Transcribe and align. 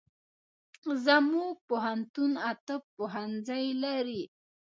زمونږ 1.05 1.53
پوهنتون 1.67 2.31
اته 2.51 2.75
پوهنځي 2.93 3.65
لري 3.83 4.23